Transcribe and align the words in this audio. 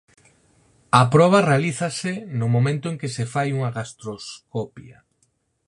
A 0.99 1.01
proba 1.13 1.45
realízase 1.51 2.11
no 2.39 2.47
momento 2.55 2.85
en 2.91 2.95
que 3.01 3.09
se 3.15 3.23
fai 3.33 3.47
unha 3.57 3.73
gastroscopia. 3.77 4.97